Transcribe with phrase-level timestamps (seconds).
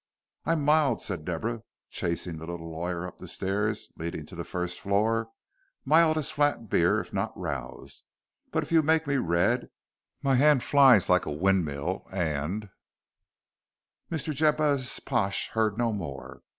[0.45, 4.79] I'm mild," said Deborah, chasing the little lawyer up the stairs leading to the first
[4.79, 5.29] floor,
[5.85, 8.03] "mild as flat beer if not roused:
[8.49, 9.69] but if you make me red,
[10.23, 12.69] my 'and flies like a windmill, and"
[14.11, 14.33] Mr.
[14.33, 16.41] Jabez Pash heard no more.